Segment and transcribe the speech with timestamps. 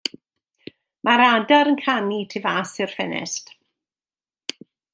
[1.09, 3.53] Mae'r adar yn canu tu fas i'r ffenest.